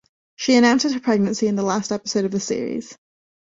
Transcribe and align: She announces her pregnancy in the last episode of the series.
She 0.35 0.55
announces 0.55 0.95
her 0.95 0.99
pregnancy 0.99 1.45
in 1.45 1.55
the 1.55 1.61
last 1.61 1.91
episode 1.91 2.25
of 2.25 2.31
the 2.31 2.39
series. 2.39 2.97